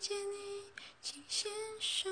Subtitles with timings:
[0.00, 0.64] 见你，
[1.02, 2.10] 请先生。